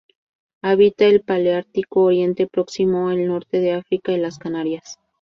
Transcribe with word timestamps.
Habita 0.63 1.05
en 1.05 1.13
el 1.13 1.21
paleártico: 1.21 2.01
Oriente 2.05 2.47
Próximo, 2.47 3.11
el 3.11 3.27
norte 3.27 3.59
de 3.59 3.73
África 3.73 4.11
y 4.11 4.17
las 4.17 4.39
Canarias. 4.39 4.97